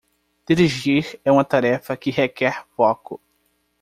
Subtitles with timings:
[0.47, 3.21] Dirigir é uma tarefa que requer foco.